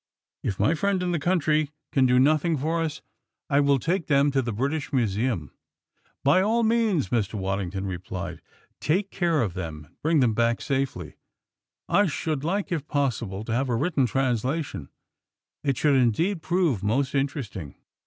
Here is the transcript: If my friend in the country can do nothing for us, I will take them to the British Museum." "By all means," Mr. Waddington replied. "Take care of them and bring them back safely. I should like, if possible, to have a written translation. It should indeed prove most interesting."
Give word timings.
If 0.41 0.59
my 0.59 0.73
friend 0.73 1.03
in 1.03 1.11
the 1.11 1.19
country 1.19 1.69
can 1.91 2.07
do 2.07 2.17
nothing 2.17 2.57
for 2.57 2.81
us, 2.81 3.03
I 3.51 3.59
will 3.59 3.77
take 3.77 4.07
them 4.07 4.31
to 4.31 4.41
the 4.41 4.51
British 4.51 4.91
Museum." 4.91 5.51
"By 6.23 6.41
all 6.41 6.63
means," 6.63 7.09
Mr. 7.09 7.35
Waddington 7.35 7.85
replied. 7.85 8.41
"Take 8.79 9.11
care 9.11 9.43
of 9.43 9.53
them 9.53 9.85
and 9.85 10.01
bring 10.01 10.19
them 10.19 10.33
back 10.33 10.59
safely. 10.59 11.17
I 11.87 12.07
should 12.07 12.43
like, 12.43 12.71
if 12.71 12.87
possible, 12.87 13.43
to 13.43 13.53
have 13.53 13.69
a 13.69 13.75
written 13.75 14.07
translation. 14.07 14.89
It 15.63 15.77
should 15.77 15.93
indeed 15.97 16.41
prove 16.41 16.81
most 16.81 17.13
interesting." 17.13 17.75